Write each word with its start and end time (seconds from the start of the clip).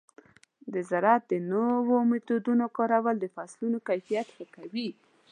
د 0.73 0.75
زراعت 0.89 1.23
د 1.31 1.33
نوو 1.51 1.97
میتودونو 2.11 2.65
کارول 2.77 3.15
د 3.19 3.25
فصلونو 3.35 3.77
کیفیت 3.87 4.27
ښه 4.35 4.45
کوي. 4.55 4.89